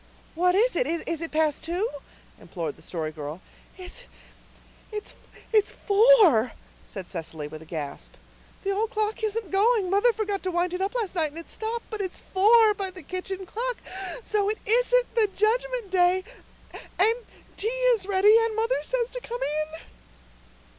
"What 0.33 0.55
is 0.55 0.75
it? 0.75 0.87
Is 0.87 1.21
it 1.21 1.29
past 1.29 1.63
two?" 1.63 1.87
implored 2.39 2.75
the 2.75 2.81
Story 2.81 3.11
Girl. 3.11 3.39
"It's 3.77 4.05
it's 4.91 5.13
four," 5.69 6.53
said 6.87 7.07
Cecily 7.07 7.47
with 7.47 7.61
a 7.61 7.67
gasp. 7.69 8.13
"The 8.63 8.71
old 8.71 8.89
clock 8.89 9.21
isn't 9.23 9.51
going. 9.51 9.91
Mother 9.91 10.11
forgot 10.11 10.41
to 10.41 10.49
wind 10.49 10.73
it 10.73 10.81
up 10.81 10.95
last 10.95 11.13
night 11.13 11.29
and 11.29 11.37
it 11.39 11.51
stopped. 11.51 11.85
But 11.91 12.01
it's 12.01 12.23
four 12.33 12.73
by 12.73 12.89
the 12.89 13.03
kitchen 13.03 13.45
clock 13.45 13.77
so 14.23 14.49
it 14.49 14.57
isn't 14.65 15.13
the 15.13 15.27
Judgment 15.35 15.91
Day 15.91 16.23
and 16.97 17.15
tea 17.55 17.67
is 17.67 18.07
ready 18.07 18.35
and 18.43 18.55
mother 18.55 18.81
says 18.81 19.11
to 19.11 19.21
come 19.21 19.39
in." 19.43 19.81